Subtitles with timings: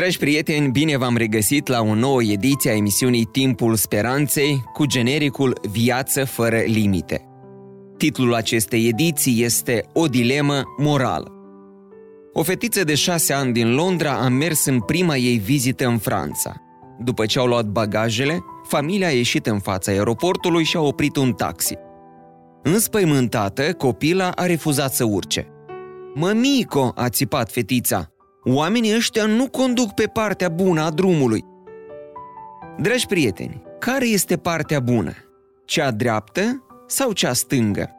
[0.00, 5.60] Dragi prieteni, bine v-am regăsit la o nouă ediție a emisiunii Timpul Speranței cu genericul
[5.70, 7.28] Viață fără limite.
[7.96, 11.32] Titlul acestei ediții este O dilemă morală.
[12.32, 16.54] O fetiță de șase ani din Londra a mers în prima ei vizită în Franța.
[17.04, 18.38] După ce au luat bagajele,
[18.68, 21.74] familia a ieșit în fața aeroportului și a oprit un taxi.
[22.62, 25.46] Înspăimântată, copila a refuzat să urce.
[26.14, 28.10] Mămico, a țipat fetița,
[28.44, 31.44] Oamenii ăștia nu conduc pe partea bună a drumului.
[32.78, 35.12] Dragi prieteni, care este partea bună?
[35.64, 37.90] Cea dreaptă sau cea stângă?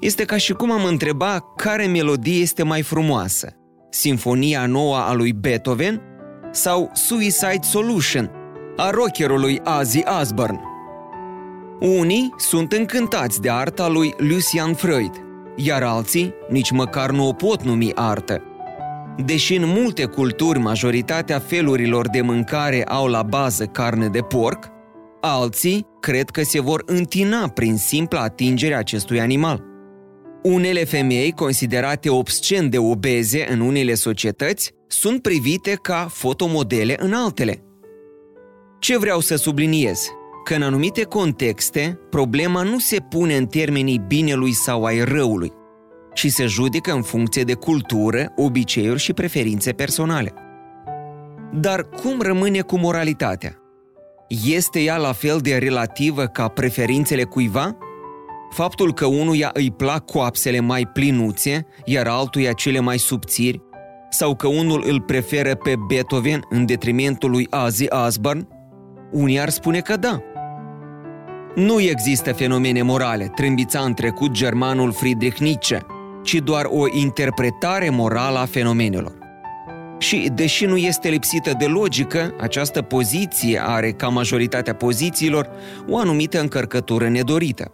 [0.00, 3.56] Este ca și cum am întreba care melodie este mai frumoasă,
[3.90, 6.02] Sinfonia nouă a lui Beethoven
[6.50, 8.30] sau Suicide Solution
[8.76, 10.60] a rockerului Ozzy Osbourne.
[11.80, 15.12] Unii sunt încântați de arta lui Lucian Freud,
[15.56, 18.49] iar alții nici măcar nu o pot numi artă.
[19.16, 24.68] Deși în multe culturi majoritatea felurilor de mâncare au la bază carne de porc,
[25.20, 29.64] alții cred că se vor întina prin simpla atingere acestui animal.
[30.42, 37.64] Unele femei considerate obscen de obeze în unele societăți sunt privite ca fotomodele în altele.
[38.78, 40.08] Ce vreau să subliniez?
[40.44, 45.52] Că în anumite contexte, problema nu se pune în termenii binelui sau ai răului,
[46.20, 50.32] și se judecă în funcție de cultură, obiceiuri și preferințe personale.
[51.52, 53.56] Dar cum rămâne cu moralitatea?
[54.44, 57.76] Este ea la fel de relativă ca preferințele cuiva?
[58.50, 63.62] Faptul că unuia îi plac coapsele mai plinuțe, iar altuia cele mai subțiri,
[64.10, 68.48] sau că unul îl preferă pe Beethoven în detrimentul lui Ozzy Osbourne?
[69.10, 70.22] Unii ar spune că da.
[71.54, 75.80] Nu există fenomene morale, trâmbița în trecut germanul Friedrich Nietzsche–
[76.22, 79.18] ci doar o interpretare morală a fenomenelor.
[79.98, 85.50] Și, deși nu este lipsită de logică, această poziție are, ca majoritatea pozițiilor,
[85.88, 87.72] o anumită încărcătură nedorită.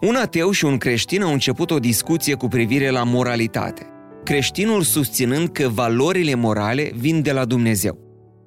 [0.00, 3.86] Un ateu și un creștin au început o discuție cu privire la moralitate,
[4.24, 7.98] creștinul susținând că valorile morale vin de la Dumnezeu,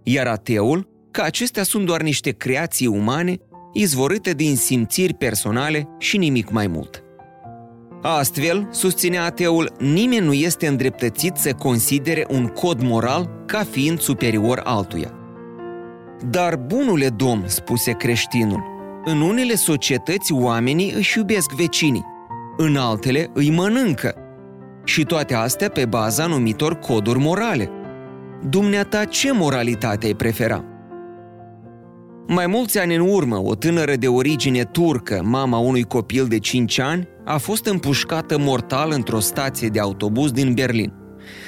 [0.04, 3.38] iar ateul că acestea sunt doar niște creații umane
[3.74, 7.04] izvorâte din simțiri personale și nimic mai mult.
[8.02, 14.62] Astfel, susține ateul, nimeni nu este îndreptățit să considere un cod moral ca fiind superior
[14.64, 15.14] altuia.
[16.30, 18.64] Dar, bunule domn, spuse creștinul,
[19.06, 22.06] în unele societăți oamenii își iubesc vecinii,
[22.58, 24.16] în altele îi mănâncă.
[24.84, 27.70] Și toate astea pe baza anumitor coduri morale.
[28.50, 30.71] Dumneata ce moralitate ai prefera?
[32.28, 36.80] Mai mulți ani în urmă, o tânără de origine turcă, mama unui copil de 5
[36.80, 40.94] ani, a fost împușcată mortal într-o stație de autobuz din Berlin,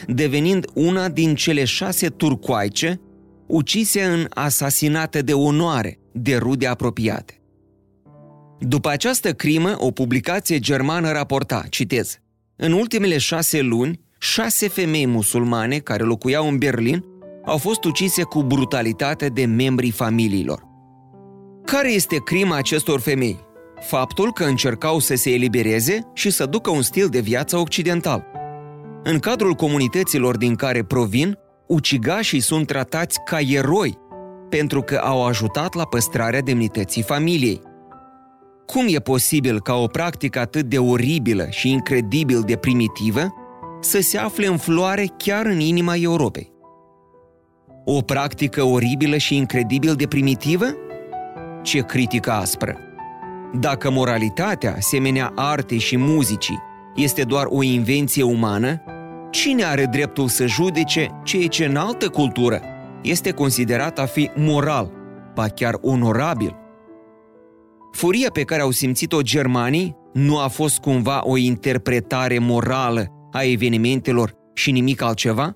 [0.07, 3.01] devenind una din cele șase turcoaice
[3.47, 7.38] ucise în asasinate de onoare de rude apropiate.
[8.59, 12.17] După această crimă, o publicație germană raporta, citez,
[12.55, 17.05] în ultimele șase luni, șase femei musulmane care locuiau în Berlin
[17.46, 20.72] au fost ucise cu brutalitate de membrii familiilor.
[21.66, 23.40] Care este crima acestor femei?
[23.80, 28.26] Faptul că încercau să se elibereze și să ducă un stil de viață occidental.
[29.03, 31.38] În cadrul comunităților din care provin,
[31.68, 34.02] ucigașii sunt tratați ca eroi
[34.50, 37.62] pentru că au ajutat la păstrarea demnității familiei.
[38.66, 43.34] Cum e posibil ca o practică atât de oribilă și incredibil de primitivă
[43.82, 46.53] să se afle în floare chiar în inima Europei?
[47.86, 50.66] O practică oribilă și incredibil de primitivă?
[51.62, 52.78] Ce critică aspră!
[53.59, 56.59] Dacă moralitatea, asemenea artei și muzicii,
[56.96, 58.82] este doar o invenție umană,
[59.32, 62.62] cine are dreptul să judece ceea ce în altă cultură
[63.02, 64.91] este considerat a fi moral,
[65.34, 66.56] ba chiar onorabil?
[67.91, 74.34] Furia pe care au simțit-o germanii nu a fost cumva o interpretare morală a evenimentelor
[74.53, 75.56] și nimic altceva?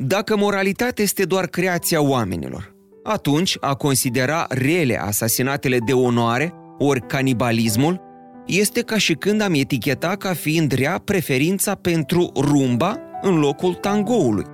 [0.00, 8.00] Dacă moralitatea este doar creația oamenilor, atunci a considera rele asasinatele de onoare ori canibalismul
[8.46, 14.44] este ca și când am eticheta ca fiind rea preferința pentru rumba în locul tangoului.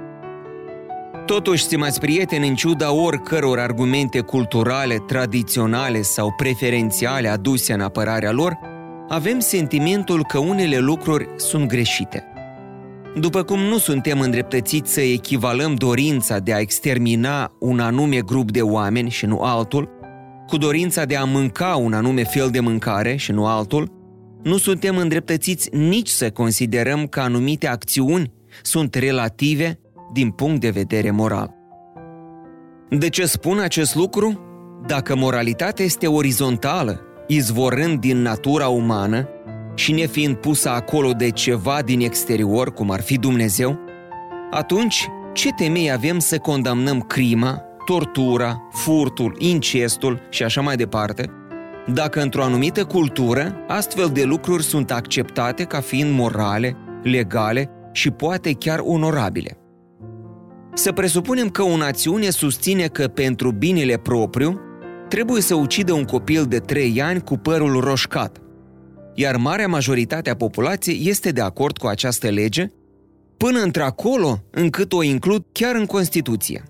[1.27, 8.59] Totuși, stimați prieteni, în ciuda oricăror argumente culturale, tradiționale sau preferențiale aduse în apărarea lor,
[9.09, 12.34] avem sentimentul că unele lucruri sunt greșite.
[13.21, 18.63] După cum nu suntem îndreptățiți să echivalăm dorința de a extermina un anume grup de
[18.63, 19.89] oameni și nu altul,
[20.47, 23.93] cu dorința de a mânca un anume fel de mâncare și nu altul,
[24.43, 28.33] nu suntem îndreptățiți nici să considerăm că anumite acțiuni
[28.63, 29.81] sunt relative
[30.13, 31.55] din punct de vedere moral.
[32.91, 34.41] De ce spun acest lucru?
[34.87, 39.29] Dacă moralitatea este orizontală, izvorând din natura umană
[39.75, 43.79] și nefiind pusă acolo de ceva din exterior, cum ar fi Dumnezeu,
[44.51, 51.31] atunci ce temei avem să condamnăm crima, tortura, furtul, incestul și așa mai departe,
[51.87, 58.53] dacă într-o anumită cultură astfel de lucruri sunt acceptate ca fiind morale, legale și poate
[58.53, 59.59] chiar onorabile.
[60.75, 64.61] Să presupunem că o națiune susține că pentru binele propriu
[65.09, 68.39] trebuie să ucidă un copil de 3 ani cu părul roșcat,
[69.15, 72.67] iar marea majoritate a populației este de acord cu această lege,
[73.37, 76.63] până într-acolo încât o includ chiar în Constituție.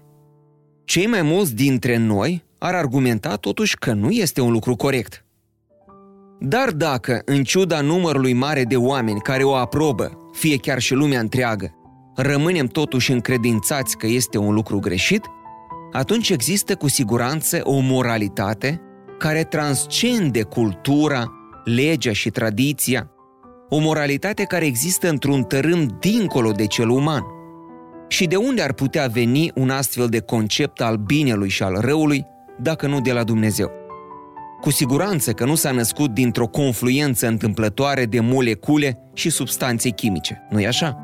[0.85, 5.25] Cei mai mulți dintre noi ar argumenta totuși că nu este un lucru corect.
[6.41, 11.21] Dar dacă, în ciuda numărului mare de oameni care o aprobă, fie chiar și lumea
[11.21, 11.75] întreagă,
[12.17, 15.25] rămânem totuși încredințați că este un lucru greșit,
[15.93, 18.81] atunci există cu siguranță o moralitate
[19.19, 21.33] care transcende cultura,
[21.65, 23.11] legea și tradiția,
[23.69, 27.23] o moralitate care există într-un tărâm dincolo de cel uman.
[28.09, 32.25] Și de unde ar putea veni un astfel de concept al binelui și al răului,
[32.61, 33.71] dacă nu de la Dumnezeu?
[34.61, 40.67] Cu siguranță că nu s-a născut dintr-o confluență întâmplătoare de molecule și substanțe chimice, nu-i
[40.67, 40.99] așa?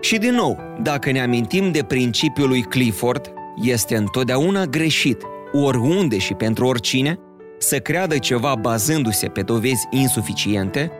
[0.00, 3.32] Și din nou, dacă ne amintim de principiul lui Clifford,
[3.62, 5.22] este întotdeauna greșit,
[5.52, 7.18] oriunde și pentru oricine,
[7.64, 10.90] să creadă ceva bazându-se pe dovezi insuficiente,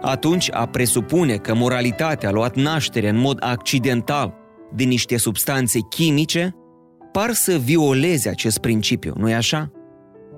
[0.00, 4.34] atunci a presupune că moralitatea a luat naștere în mod accidental
[4.74, 6.56] din niște substanțe chimice,
[7.12, 9.70] par să violeze acest principiu, nu-i așa?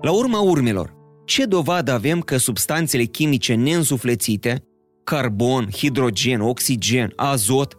[0.01, 0.95] La urma urmelor,
[1.25, 4.65] ce dovadă avem că substanțele chimice neînsuflețite,
[5.05, 7.75] carbon, hidrogen, oxigen, azot,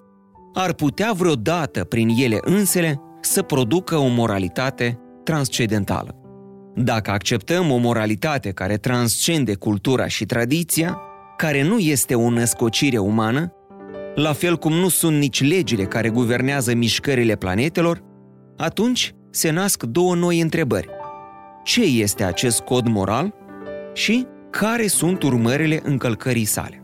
[0.54, 6.25] ar putea vreodată prin ele însele să producă o moralitate transcendentală.
[6.76, 11.02] Dacă acceptăm o moralitate care transcende cultura și tradiția,
[11.38, 13.52] care nu este o născocire umană,
[14.16, 18.02] la fel cum nu sunt nici legile care guvernează mișcările planetelor,
[18.58, 20.90] atunci se nasc două noi întrebări.
[21.64, 23.34] Ce este acest cod moral
[23.94, 26.84] și care sunt urmările încălcării sale?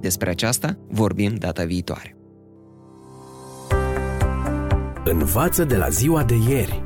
[0.00, 2.16] Despre aceasta vorbim data viitoare.
[5.04, 6.85] Învață de la ziua de ieri.